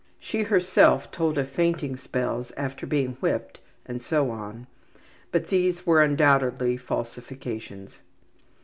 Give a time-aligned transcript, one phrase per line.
[0.19, 4.65] She herself told of fainting spells after being whipped and so on,
[5.31, 8.01] but these were undoubtedly falsifications.